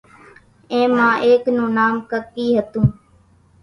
اين 0.71 0.87
مان 0.97 1.13
ايڪ 1.25 1.43
نون 1.55 1.69
نام 1.77 1.93
ڪڪِي 2.11 2.45
ھتون 2.57 2.85